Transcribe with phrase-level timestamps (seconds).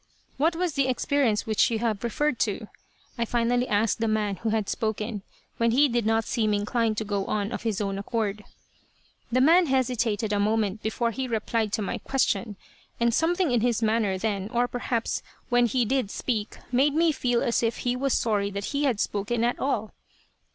[0.37, 2.65] "What was the experience which you have referred to?"
[3.19, 5.21] I finally asked the man who had spoken,
[5.57, 8.43] when he did not seem inclined to go on of his own accord.
[9.31, 12.55] The man hesitated a moment before he replied to my question,
[12.99, 17.43] and something in his manner then, or perhaps when he did speak, made me feel
[17.43, 19.93] as if he was sorry that he had spoken at all.